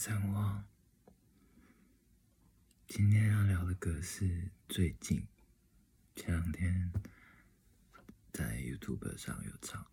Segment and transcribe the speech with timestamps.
[0.00, 0.64] 三旺。
[2.86, 5.26] 今天要聊的歌是最近
[6.14, 6.92] 前两天
[8.32, 9.84] 在 YouTube 上有唱，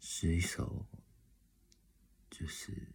[0.00, 0.84] 是一首
[2.28, 2.88] 就是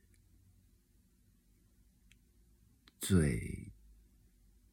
[2.99, 3.71] 最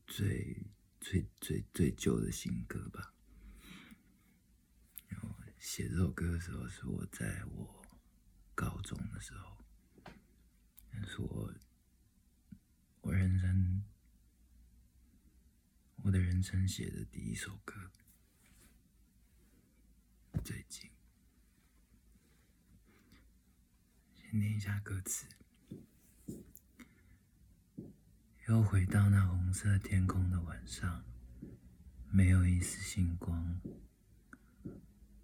[0.09, 0.67] 最
[1.01, 3.15] 最最最旧的新歌吧。
[5.61, 7.87] 写这首歌的时候是我在我
[8.57, 9.62] 高中的时候。
[11.07, 11.53] 是我，
[13.03, 13.83] 我人生，
[16.03, 17.91] 我的人生写的第一首歌。
[20.45, 20.91] 最近，
[24.15, 25.27] 先念一下歌词。
[28.49, 31.05] 又回到那红色天空的晚上，
[32.11, 33.61] 没有一丝星光，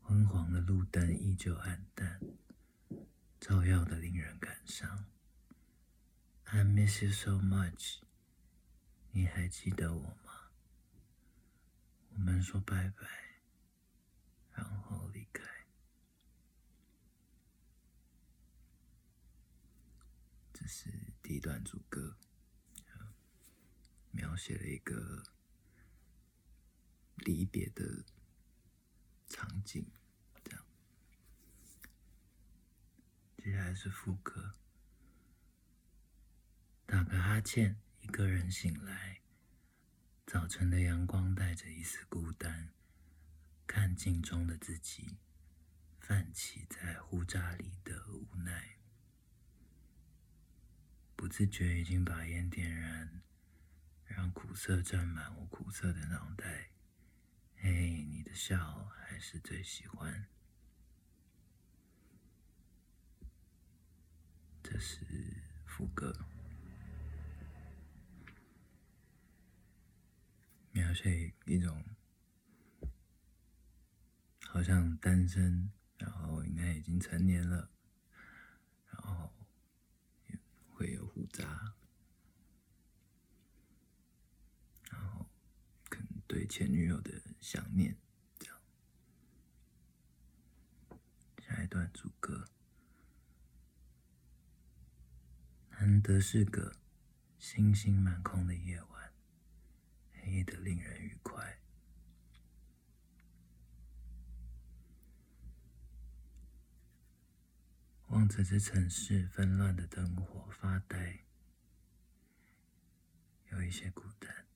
[0.01, 2.21] 昏黄的路灯依旧暗淡，
[3.41, 5.05] 照耀的令人感伤。
[6.51, 7.99] I miss you so much，
[9.13, 10.51] 你还记得我吗？
[12.15, 13.07] 我们说拜拜，
[14.55, 15.45] 然后离开。
[20.55, 20.91] 这是
[21.23, 22.17] 第一段主歌，
[24.11, 25.23] 描写了一个
[27.17, 28.05] 离别的
[29.29, 29.87] 场景，
[30.43, 30.65] 这样。
[33.37, 34.55] 接下来是副歌。
[36.99, 39.21] 打个哈欠，一个人醒来。
[40.27, 42.71] 早晨的阳光带着一丝孤单，
[43.69, 45.17] 看镜中的自己，
[46.01, 48.81] 泛起在胡渣里的无奈。
[51.15, 53.23] 不自觉已经把烟点燃，
[54.05, 56.71] 让苦涩沾满我苦涩的脑袋。
[57.59, 60.27] 嘿，你的笑还是最喜欢。
[64.65, 65.07] 这是
[65.65, 66.28] 副歌。
[70.89, 71.85] 描写一种
[74.47, 77.69] 好像单身，然后应该已经成年了，
[78.87, 79.31] 然后
[80.71, 81.75] 会有胡渣，
[84.91, 85.27] 然后
[85.91, 87.95] 可能对前女友的想念，
[88.39, 88.59] 这样。
[91.47, 92.49] 下一段主歌，
[95.73, 96.75] 难得是个
[97.39, 98.98] 星星满空的夜晚。
[100.51, 101.59] 的令人愉快，
[108.07, 111.21] 望着这城市纷乱的灯火发呆，
[113.51, 114.47] 有一些孤单。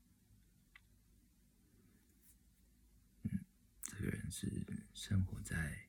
[3.24, 3.44] 嗯，
[3.82, 4.48] 这个人是
[4.94, 5.88] 生活在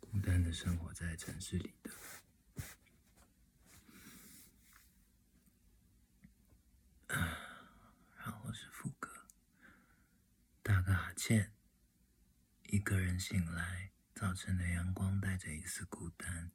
[0.00, 1.90] 孤单的生活在城市里的。
[10.68, 11.50] 打个哈欠，
[12.64, 16.50] 一个人醒来，早晨的阳光带着一丝孤单，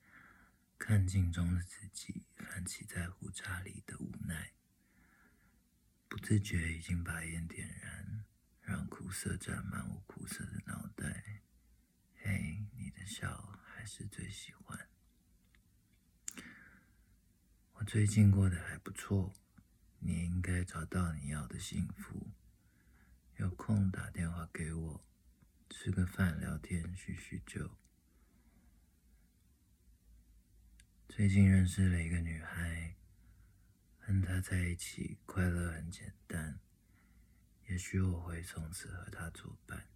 [0.78, 4.54] 看镜中的自己，泛起在胡渣里的无奈，
[6.08, 8.24] 不自觉已经把烟点燃，
[8.62, 11.42] 让苦涩沾满我苦涩的脑袋。
[12.18, 14.88] 嘿，你的笑还是最喜欢。
[17.72, 19.34] 我最近过得还不错，
[19.98, 22.30] 你应该找到你要的幸福。
[23.44, 25.06] 有空打电话给我，
[25.70, 27.70] 吃个饭聊天叙叙旧。
[31.10, 32.96] 最近认识了一个女孩，
[34.00, 36.58] 和她在一起快乐很简单。
[37.68, 39.90] 也许我会从此和她作伴，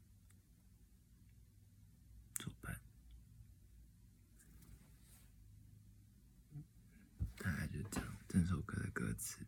[2.35, 2.81] 作伴。
[7.37, 9.39] 大概就这样，整首歌的歌词。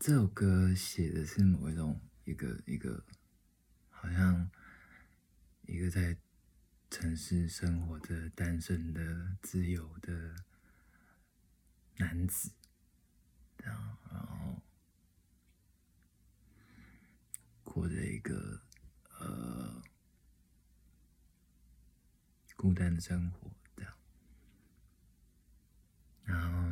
[0.00, 3.04] 这首歌写的是某一种一个一个，
[3.90, 4.50] 好像
[5.66, 6.16] 一个在
[6.88, 10.36] 城市生活的单身的自由的
[11.98, 12.50] 男子，
[13.58, 14.62] 然后然后
[17.62, 18.62] 过着一个
[19.18, 19.82] 呃
[22.56, 23.94] 孤单的生活，这样，
[26.24, 26.69] 然后。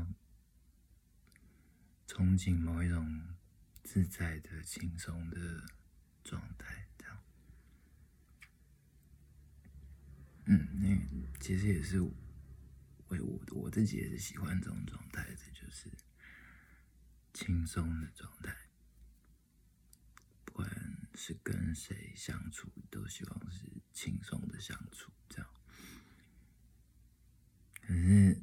[2.18, 3.36] 憧憬某一种
[3.84, 5.64] 自在的、轻松的
[6.24, 7.16] 状态，这样。
[10.46, 12.12] 嗯，那其实也是我
[13.06, 15.88] 我我自己也是喜欢这种状态的，就是
[17.32, 18.52] 轻松的状态。
[20.44, 20.68] 不管
[21.14, 25.48] 是跟谁相处，都希望是轻松的相处，这样。
[27.80, 28.42] 可是，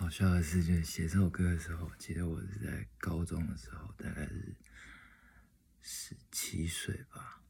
[0.00, 4.56] 好笑的是，就是写这首歌的时候，记得我是在高中的时候，大概是
[5.82, 7.42] 十七岁吧，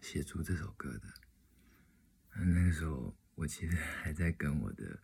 [0.00, 1.12] 写出这首歌的。
[2.32, 5.00] 那个时候，我其实还在跟我的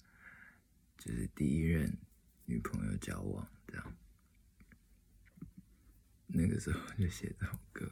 [0.96, 1.98] 就是第一任
[2.44, 3.96] 女朋友交往，这样。
[6.28, 7.90] 那个时候就写这首歌，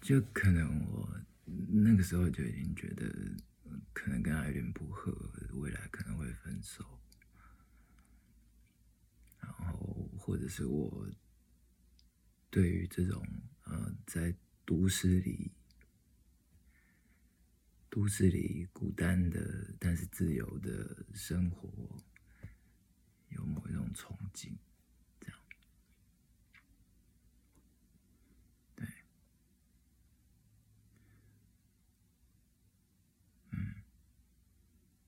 [0.00, 3.12] 就可能我那个时候就已经觉得，
[3.92, 5.12] 可能跟他有点不合，
[5.54, 6.84] 未来可能会分手，
[9.40, 11.08] 然后或者是我
[12.50, 13.26] 对于这种
[13.64, 14.34] 呃在
[14.64, 15.52] 都市里，
[17.90, 22.02] 都市里孤单的但是自由的生活。
[23.30, 24.52] 有某一种憧憬，
[25.18, 25.36] 这样，
[28.76, 28.86] 对，
[33.50, 33.74] 嗯，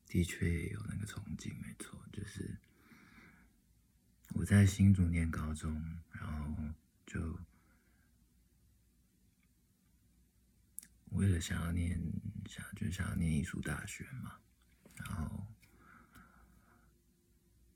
[0.06, 2.56] 的确有那个憧憬，没错，就是
[4.30, 6.74] 我在新竹念高中，然后
[7.06, 7.38] 就
[11.10, 12.00] 为了想要念，
[12.48, 14.40] 想就想要念艺术大学嘛，
[14.94, 15.46] 然后。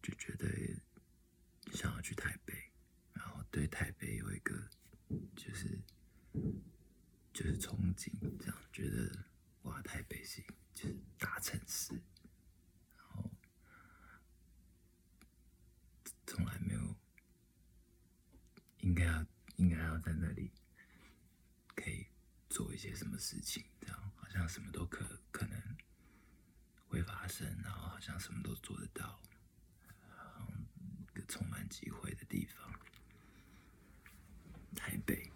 [0.02, 0.48] 就觉得
[1.74, 2.54] 想要去台北，
[3.12, 4.66] 然后对台北有一个
[5.36, 5.78] 就是
[7.34, 9.26] 就是憧憬，这样觉得
[9.62, 10.42] 哇，台北是
[10.74, 11.92] 就是大城市，
[12.96, 13.30] 然后
[16.40, 16.96] 从来没有
[18.78, 19.26] 应该要
[19.56, 20.50] 应该要在那里
[21.74, 22.06] 可以
[22.48, 25.76] 做一些什么事情，这样好像什么都可可能
[26.88, 29.20] 会发生，然后好像什么都做得到。
[31.10, 32.72] 一个充满机会的地方，
[34.74, 35.30] 台北。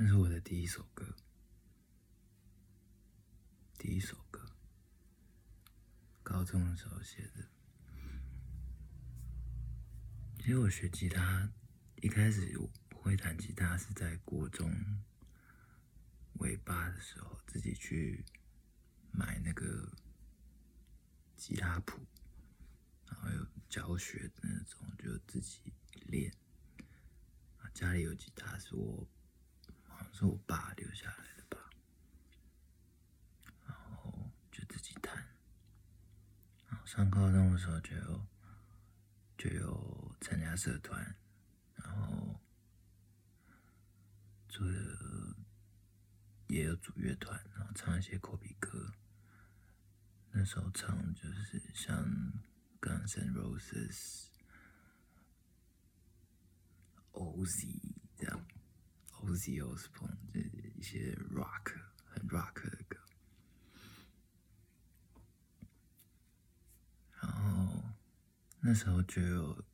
[0.00, 1.16] 那是我的第一首歌，
[3.76, 4.48] 第一首歌，
[6.22, 7.48] 高中的时候写的。
[10.38, 11.52] 其实我学吉他
[11.96, 12.98] 一开始我不。
[13.00, 14.70] 会弹吉他是在国中
[16.40, 18.22] 尾巴的时候，自己去
[19.10, 19.90] 买那个
[21.36, 21.98] 吉他谱，
[23.06, 25.72] 然后有教学的那种，就自己
[26.06, 26.30] 练。
[27.72, 29.08] 家里有吉他是我
[29.98, 31.58] 好像是我爸留下来的吧，
[33.66, 35.16] 然后就自己弹。
[36.68, 38.26] 然后上高中的时候就有
[39.36, 41.16] 就有参加社团，
[41.74, 42.40] 然后。
[44.50, 44.66] 做
[46.48, 48.94] 也有组乐团，然后唱一些口笔歌。
[50.32, 52.02] 那时候唱就是像
[52.80, 54.28] Guns N' Roses、
[57.12, 58.46] Oz 这样
[59.22, 60.40] ，Ozzy Osbourne 这
[60.76, 61.74] 一些 rock
[62.04, 62.98] 很 rock 的歌。
[67.20, 67.84] 然后
[68.60, 69.64] 那时候就有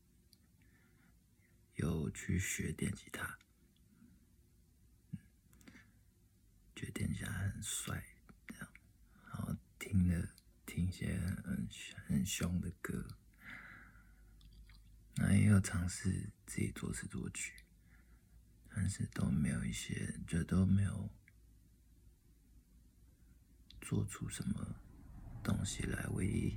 [1.75, 3.38] 有去学电吉他。
[6.75, 8.04] 觉得电吉他很帅，
[8.49, 8.68] 这样，
[9.26, 10.35] 然后听了
[10.66, 11.68] 听一些很
[12.07, 13.07] 很凶的歌，
[15.16, 17.63] 那也有尝试自己作词作曲，
[18.85, 21.09] 但是都没有一些，就都没有
[23.81, 24.76] 做出什么
[25.43, 26.07] 东西来。
[26.09, 26.55] 唯一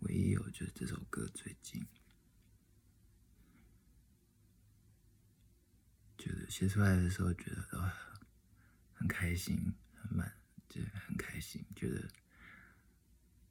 [0.00, 1.86] 唯一有就是这首歌，最近
[6.18, 7.94] 觉得写出来的时候，觉得啊。
[8.94, 10.32] 很开心，很满，
[10.68, 12.08] 就很开心，觉得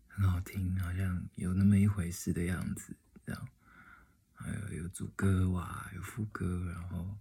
[0.09, 2.93] 很好听，好像有那么一回事的样子，
[3.25, 3.49] 这样。
[4.33, 7.17] 还有有主歌哇，副歌，然后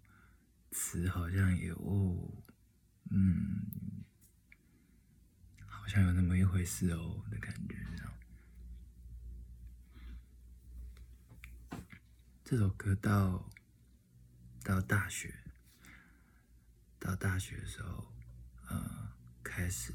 [0.72, 2.42] 词好像也哦，
[3.10, 4.04] 嗯，
[5.66, 8.12] 好像有那么一回事哦的感觉，这样。
[12.42, 13.50] 这首歌到
[14.64, 15.34] 到大学，
[16.99, 18.10] 到大学的时候。
[18.72, 19.92] 呃，开始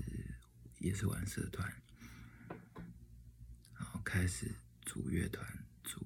[0.80, 1.82] 也是玩社团，
[3.74, 6.06] 然后开始组乐团，组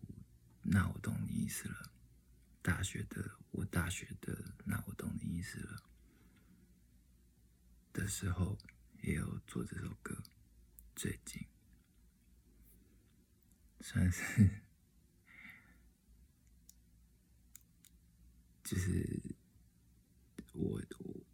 [0.61, 1.88] 那我懂你意思了。
[2.61, 5.83] 大学的我大学的那我懂你意思了
[7.91, 8.57] 的时候，
[9.01, 10.21] 也有做这首歌。
[10.95, 11.41] 最近
[13.81, 14.61] 算是
[18.63, 19.35] 就是
[20.51, 21.25] 我我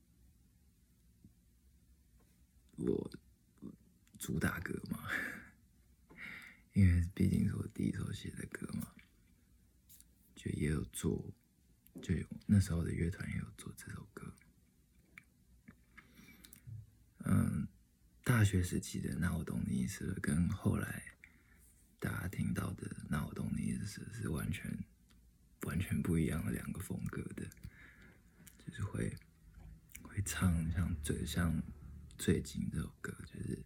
[2.77, 3.11] 我
[4.19, 5.09] 主打歌嘛，
[6.73, 8.94] 因为毕竟是我第一首写的歌嘛，
[10.55, 11.33] 也有做，
[12.01, 14.33] 就有那时候的乐团也有做这首歌。
[17.25, 17.67] 嗯，
[18.23, 21.03] 大学时期的那我懂你意思了，跟后来
[21.99, 24.71] 大家听到的那我懂你意思是完全
[25.63, 27.47] 完全不一样的两个风格的，
[28.65, 29.15] 就是会
[30.03, 31.61] 会唱像最像
[32.17, 33.63] 最近这首歌，就是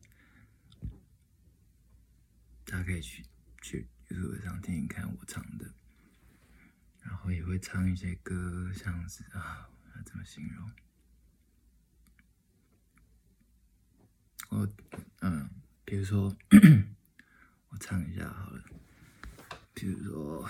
[2.66, 3.26] 大家可以去
[3.62, 5.69] 去 YouTube 上听听看我唱的，
[7.30, 10.72] 然后也会唱一些歌，像是啊，要怎么形容？
[14.50, 14.68] 我
[15.22, 15.48] 嗯，
[15.86, 16.36] 比如说，
[17.70, 18.64] 我唱一下好了。
[19.76, 20.50] 比如说，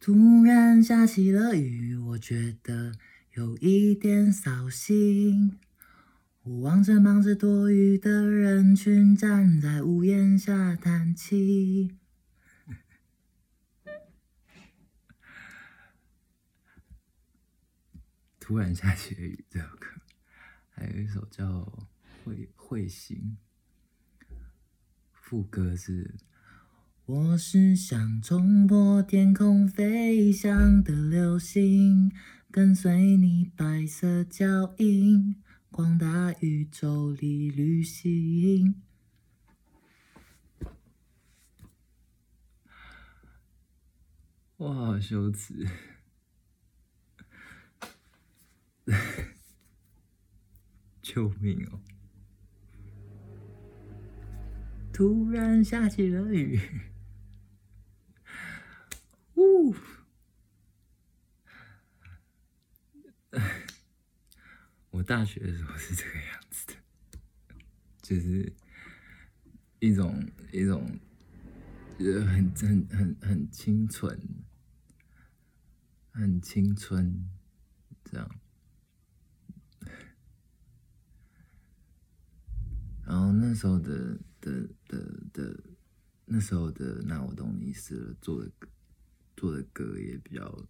[0.00, 2.94] 突然下起了雨，我觉得
[3.34, 5.60] 有一点扫兴。
[6.42, 11.94] 我望着忙着躲雨的人群，站在屋檐下叹气。
[18.48, 19.88] 突然下起了雨，这首歌。
[20.70, 21.44] 还有一首叫
[22.24, 23.36] 《会会行》，
[25.12, 26.14] 副歌是：
[27.04, 32.10] 我是想冲破天空飞翔的流星，
[32.50, 35.36] 跟随你白色脚印，
[35.70, 38.80] 广大宇宙里旅行。
[44.56, 45.68] 哇，好羞耻！
[51.02, 51.80] 救命哦！
[54.92, 56.58] 突然下起了雨，
[59.34, 59.74] 呜！
[64.90, 66.74] 我大学的时候是这个样子的，
[68.02, 68.52] 就是
[69.80, 70.98] 一种一种，
[71.98, 74.18] 呃，很很很很清纯，
[76.10, 77.28] 很青春，
[78.04, 78.40] 这样。
[83.08, 84.98] 然后那时候的的的
[85.32, 85.58] 的，
[86.26, 88.50] 那时候的那我懂你意思了，做的
[89.34, 90.68] 做的歌也比较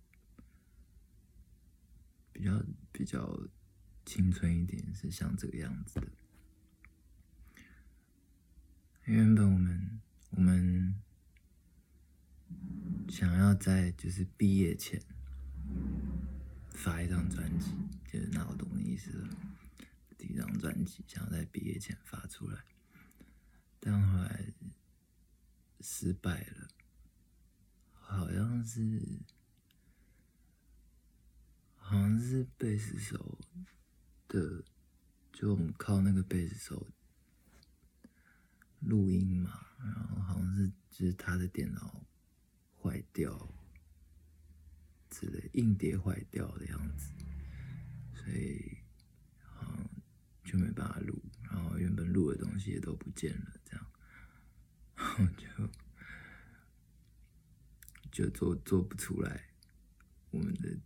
[2.32, 3.40] 比较比较
[4.06, 6.06] 青春一点，是像这个样子的。
[9.02, 10.94] 原本我们我们
[13.08, 15.02] 想要在就是毕业前
[16.70, 17.72] 发一张专辑，
[18.06, 19.28] 就是那我懂你意思了。
[20.18, 22.64] 第一张专辑想要在毕业前发出来，
[23.78, 24.52] 但后来
[25.80, 26.68] 失败了，
[27.92, 29.20] 好像是
[31.76, 33.38] 好像是贝斯手
[34.26, 34.64] 的，
[35.32, 36.84] 就我们靠那个贝斯手
[38.80, 42.04] 录音嘛，然后好像是就是他的电脑
[42.82, 43.54] 坏掉
[45.10, 47.12] 之类，硬碟坏掉的样子，
[48.16, 48.77] 所以。
[50.50, 53.86] 就没办法录，然后原本录的东西也都不见了，这样，
[54.96, 55.46] 然 后就
[58.24, 59.50] 就做做不出来
[60.30, 60.70] 我们的《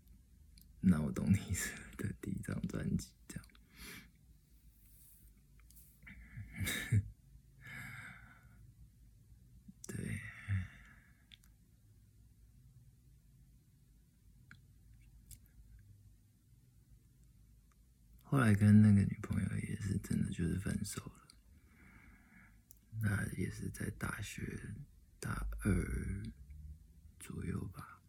[0.81, 3.45] 那我懂你思》的第一张专辑，这样。
[9.87, 10.19] 对。
[18.33, 21.29] 后来跟那个女朋友也是真的就是分手了，
[23.03, 24.59] 那也是在大学
[25.21, 26.23] 大二
[27.21, 28.01] 左右吧，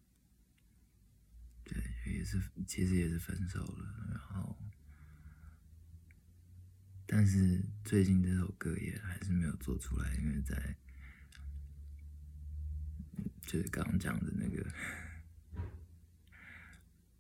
[1.66, 1.76] 对，
[2.06, 4.58] 也是其实也是分手了，然后，
[7.06, 10.78] 但是最近这首歌也还是没有做出来，因为在
[13.42, 14.66] 就是刚刚讲的那个。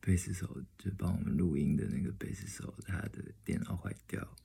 [0.05, 4.35] 贝斯手就帮我们录音的那个贝斯手，他的电脑坏掉，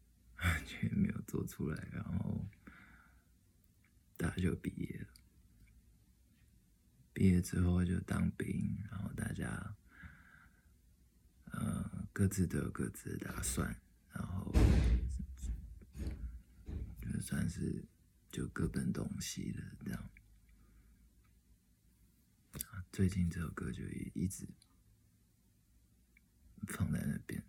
[0.66, 1.86] 却没有做出来。
[1.92, 2.48] 然后
[4.16, 5.08] 大家就毕业了，
[7.12, 9.76] 毕业之后就当兵，然后大家
[11.52, 13.76] 呃各自都有各自的打算，
[14.14, 14.50] 然后
[17.02, 17.84] 就算是
[18.32, 20.10] 就各奔东西了这样。
[22.90, 23.84] 最近这首歌就
[24.14, 24.48] 一直。
[26.68, 27.42] 放在那边，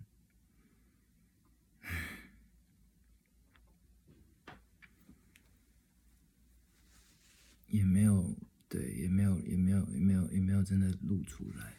[7.68, 8.36] 也没有
[8.68, 11.78] 对，也没有，也没有，也没有也没有真的录出来，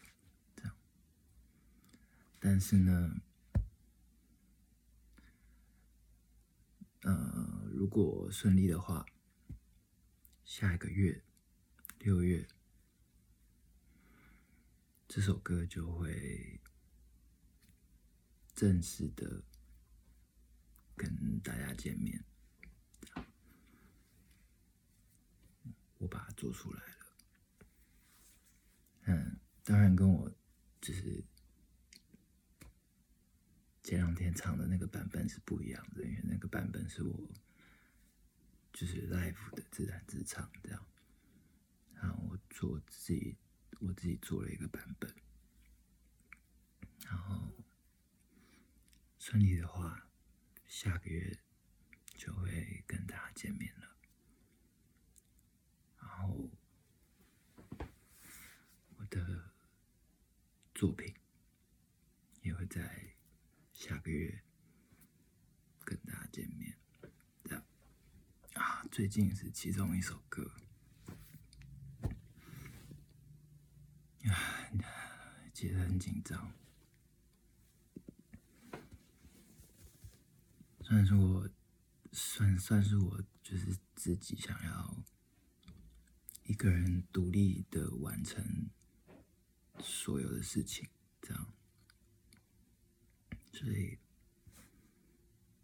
[0.54, 0.74] 这样。
[2.38, 3.20] 但是呢，
[7.02, 9.04] 呃，如果顺利的话，
[10.44, 11.22] 下一个月
[11.98, 12.46] 六月，
[15.08, 16.60] 这首歌就会
[18.62, 19.42] 正式的
[20.94, 22.24] 跟大家见面。
[25.98, 27.16] 我把它做出来了。
[29.06, 30.32] 嗯，当然跟我
[30.80, 31.24] 就是
[33.82, 37.28] 前两天唱的那个版本是不一样的，因为那个版本是我
[38.72, 40.86] 就是 live 的自弹自唱这样。
[41.94, 43.36] 然后我做自己，
[43.80, 45.12] 我自己做了一个版本。
[47.04, 47.51] 然后
[49.22, 50.08] 顺利的话，
[50.66, 51.38] 下个月
[52.16, 53.96] 就会跟大家见面了。
[56.00, 56.50] 然后。
[58.96, 59.52] 我的
[60.74, 61.14] 作品
[62.40, 63.14] 也会在
[63.72, 64.42] 下个月
[65.84, 66.76] 跟大家见面。
[67.44, 67.64] 这样
[68.54, 70.50] 啊，最近是其中一首歌
[74.24, 74.34] 啊，
[75.54, 76.52] 记得很紧张。
[80.92, 81.48] 算是我
[82.12, 84.94] 算算是我就是自己想要
[86.44, 88.68] 一个人独立的完成。
[89.80, 90.86] 所有的事情，
[91.22, 91.54] 这样，
[93.54, 93.98] 所以，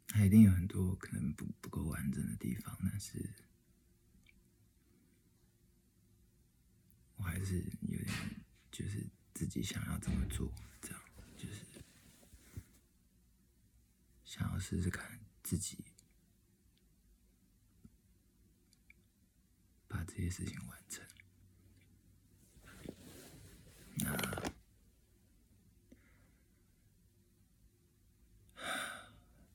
[0.06, 3.30] 它一定有很多可能不不够完整的地方，但是，
[7.16, 8.42] 我还是有点
[8.72, 11.00] 就是自己想要这么做，这样，
[11.36, 11.66] 就是
[14.28, 15.82] 想要试试看自己
[19.88, 21.02] 把这些事情完成。
[23.96, 24.52] 那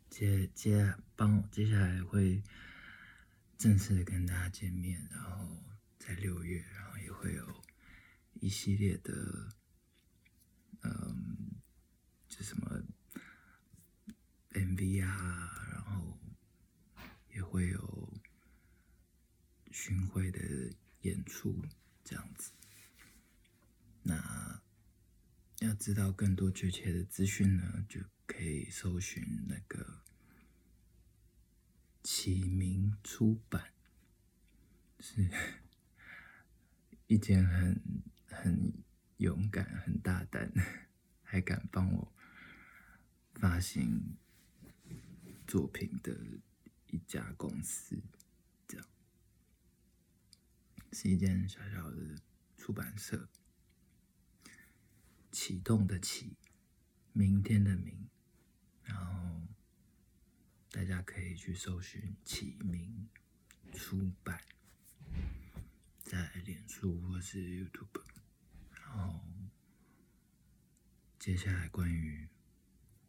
[0.09, 2.41] 接接帮接下来会
[3.59, 5.63] 正式的跟大家见面，然后
[5.99, 7.63] 在六月，然后也会有
[8.41, 9.53] 一系列的，
[10.81, 11.62] 嗯，
[12.27, 12.81] 就什么
[14.53, 16.17] MV 啊，然后
[17.33, 18.21] 也会有
[19.71, 20.39] 巡回的
[21.01, 21.65] 演出
[22.03, 22.51] 这样子。
[24.03, 24.61] 那
[25.59, 30.03] 要知道更多确切的资讯呢，就可以搜寻那个
[32.03, 33.73] 启明出版，
[34.99, 35.29] 是
[37.07, 37.81] 一间很
[38.27, 38.83] 很
[39.17, 40.51] 勇敢、很大胆，
[41.23, 42.13] 还敢帮我
[43.33, 44.17] 发行
[45.53, 46.17] 作品的
[46.87, 48.01] 一家公司，
[48.67, 48.87] 这样
[50.91, 52.15] 是一间小小的
[52.57, 53.29] 出版社。
[55.31, 56.35] 启动的启，
[57.11, 58.09] 明天的明，
[58.81, 59.47] 然后
[60.71, 63.07] 大家可以去搜寻启明
[63.73, 64.41] 出版，
[66.01, 68.03] 在脸书或是 YouTube，
[68.71, 69.23] 然后
[71.19, 72.27] 接下来关于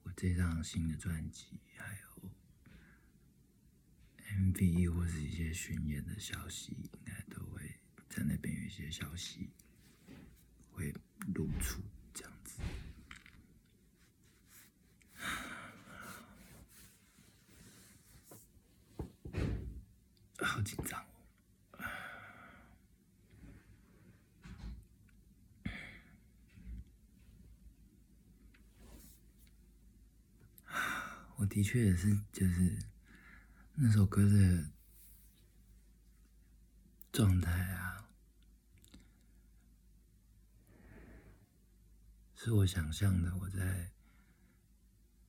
[0.02, 2.13] 我这张新的专辑，还有
[4.37, 7.62] MV 或是一些巡演的消息，应该都会
[8.09, 9.49] 在那边有一些消息
[10.73, 10.92] 会
[11.35, 11.81] 露出
[12.12, 12.61] 这样子。
[20.38, 21.01] 好紧张
[21.73, 21.85] 哦！
[31.37, 32.77] 我的确也是，就是
[33.77, 34.71] 那首歌的
[37.13, 38.09] 状态啊，
[42.37, 43.91] 是我想象的，我在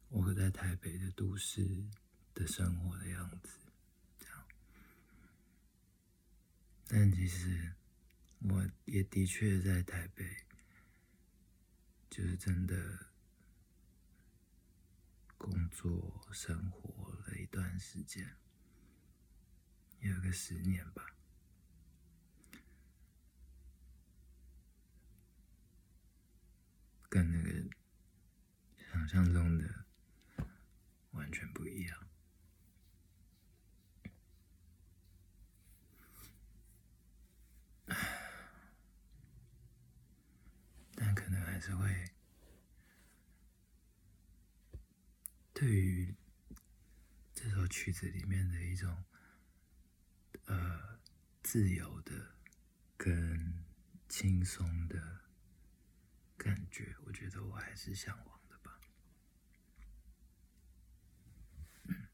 [0.09, 1.83] 我在台北的都市
[2.35, 3.57] 的生活的样子。
[4.19, 4.45] 这样
[6.87, 7.73] 但其实，
[8.41, 10.45] 我也的确在台北，
[12.11, 13.07] 就是真的
[15.35, 18.35] 工作生活了一段时间，
[19.99, 21.05] 有个十年吧，
[27.09, 27.69] 跟那个
[28.91, 29.85] 想象中的
[31.11, 31.99] 完全不一样。
[40.95, 42.09] 但可能还是会
[45.53, 46.15] 对于
[47.45, 49.05] 这首曲子里面的一种
[50.45, 50.99] 呃
[51.43, 52.11] 自由的
[52.97, 53.63] 跟
[54.09, 55.21] 轻松的
[56.35, 58.79] 感觉，我觉得我还是向往的吧。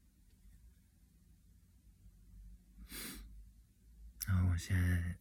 [4.26, 5.16] 然后我现在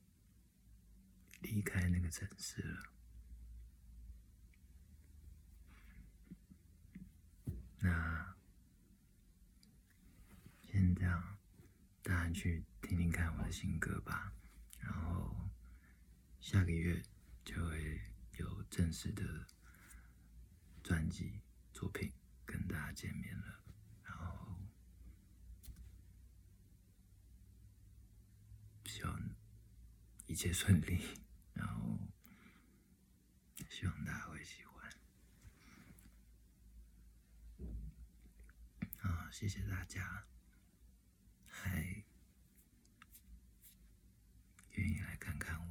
[1.40, 2.84] 离开那个城市了，
[7.80, 8.31] 那
[10.72, 11.38] 先这样，
[12.02, 14.32] 大家去听听看我的新歌吧。
[14.80, 15.36] 然后
[16.40, 17.04] 下个月
[17.44, 18.00] 就会
[18.38, 19.46] 有正式的
[20.82, 21.42] 专辑
[21.74, 22.10] 作品
[22.46, 23.62] 跟大家见面了。
[24.06, 24.62] 然后
[28.86, 29.22] 希望
[30.26, 31.02] 一切顺利，
[31.54, 32.00] 然后
[33.68, 34.90] 希望大家会喜欢。
[39.02, 40.26] 啊，谢谢大家，
[41.64, 41.78] 还
[44.72, 45.71] 愿意来看看我。